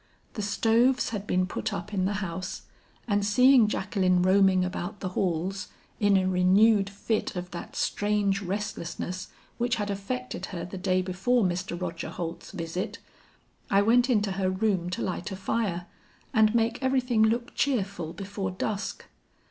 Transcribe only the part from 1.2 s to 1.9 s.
been put